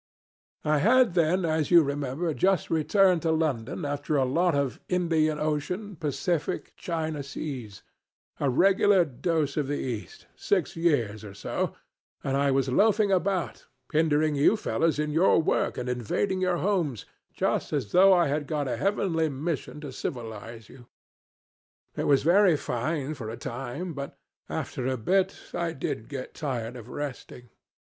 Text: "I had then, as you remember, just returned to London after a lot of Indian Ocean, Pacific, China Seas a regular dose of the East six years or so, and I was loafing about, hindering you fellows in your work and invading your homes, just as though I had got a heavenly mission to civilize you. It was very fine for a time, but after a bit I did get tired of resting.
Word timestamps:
"I 0.65 0.79
had 0.79 1.13
then, 1.13 1.45
as 1.45 1.69
you 1.69 1.83
remember, 1.83 2.33
just 2.33 2.71
returned 2.71 3.21
to 3.21 3.29
London 3.31 3.85
after 3.85 4.17
a 4.17 4.25
lot 4.25 4.55
of 4.55 4.79
Indian 4.89 5.37
Ocean, 5.37 5.95
Pacific, 5.95 6.73
China 6.75 7.21
Seas 7.21 7.83
a 8.39 8.49
regular 8.49 9.05
dose 9.05 9.57
of 9.57 9.67
the 9.67 9.77
East 9.77 10.25
six 10.35 10.75
years 10.75 11.23
or 11.23 11.35
so, 11.35 11.75
and 12.23 12.35
I 12.35 12.49
was 12.49 12.67
loafing 12.67 13.11
about, 13.11 13.67
hindering 13.93 14.33
you 14.33 14.57
fellows 14.57 14.97
in 14.97 15.11
your 15.11 15.39
work 15.39 15.77
and 15.77 15.87
invading 15.87 16.41
your 16.41 16.57
homes, 16.57 17.05
just 17.31 17.71
as 17.71 17.91
though 17.91 18.11
I 18.11 18.25
had 18.25 18.47
got 18.47 18.67
a 18.67 18.77
heavenly 18.77 19.29
mission 19.29 19.79
to 19.81 19.93
civilize 19.93 20.67
you. 20.67 20.87
It 21.95 22.07
was 22.07 22.23
very 22.23 22.57
fine 22.57 23.13
for 23.13 23.29
a 23.29 23.37
time, 23.37 23.93
but 23.93 24.17
after 24.49 24.87
a 24.87 24.97
bit 24.97 25.37
I 25.53 25.73
did 25.73 26.09
get 26.09 26.33
tired 26.33 26.75
of 26.75 26.89
resting. 26.89 27.49